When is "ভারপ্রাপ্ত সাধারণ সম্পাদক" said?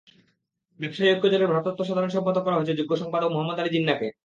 1.51-2.43